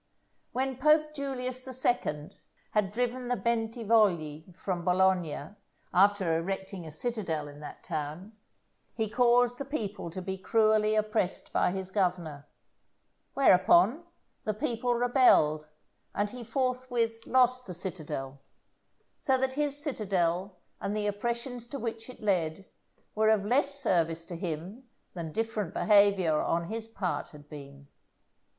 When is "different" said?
25.31-25.75